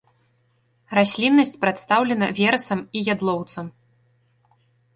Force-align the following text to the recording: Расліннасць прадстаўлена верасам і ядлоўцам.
Расліннасць 0.97 1.59
прадстаўлена 1.67 2.31
верасам 2.41 2.79
і 2.97 3.07
ядлоўцам. 3.17 3.65